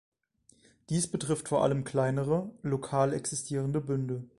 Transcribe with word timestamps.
Dies 0.89 1.11
betrifft 1.11 1.47
vor 1.49 1.61
allem 1.61 1.83
kleinere, 1.83 2.49
lokal 2.63 3.13
existierende 3.13 3.81
Bünde. 3.81 4.23